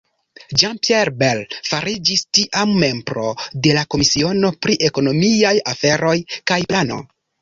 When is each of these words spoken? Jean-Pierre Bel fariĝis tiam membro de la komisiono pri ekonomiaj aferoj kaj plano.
Jean-Pierre 0.59 1.11
Bel 1.17 1.41
fariĝis 1.71 2.23
tiam 2.37 2.73
membro 2.85 3.27
de 3.67 3.75
la 3.79 3.83
komisiono 3.95 4.51
pri 4.67 4.79
ekonomiaj 4.89 5.53
aferoj 5.75 6.19
kaj 6.33 6.59
plano. 6.73 6.99